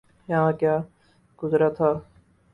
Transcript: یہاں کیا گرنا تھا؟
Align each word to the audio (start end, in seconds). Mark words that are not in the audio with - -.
یہاں 0.29 0.51
کیا 0.59 0.75
گرنا 1.39 1.69
تھا؟ 1.77 1.89